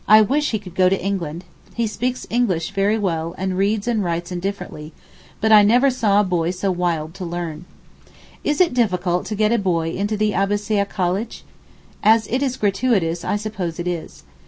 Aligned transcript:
I 0.07 0.23
wish 0.23 0.49
he 0.49 0.57
could 0.57 0.73
go 0.73 0.89
to 0.89 0.99
England. 0.99 1.43
He 1.75 1.85
speaks 1.85 2.25
English 2.31 2.71
very 2.71 2.97
well 2.97 3.35
and 3.37 3.55
reads 3.55 3.87
and 3.87 4.03
writes 4.03 4.31
indifferently, 4.31 4.93
but 5.39 5.51
I 5.51 5.61
never 5.61 5.91
saw 5.91 6.19
a 6.19 6.23
boy 6.23 6.49
so 6.49 6.71
wild 6.71 7.13
to 7.13 7.23
learn. 7.23 7.65
Is 8.43 8.59
it 8.59 8.73
difficult 8.73 9.27
to 9.27 9.35
get 9.35 9.51
a 9.51 9.59
boy 9.59 9.91
into 9.91 10.17
the 10.17 10.33
Abbassieh 10.33 10.85
college? 10.89 11.43
as 12.01 12.25
it 12.31 12.41
is 12.41 12.57
gratuitous 12.57 13.23
I 13.23 13.35
suppose 13.35 13.77
it 13.79 13.87
is. 13.87 14.23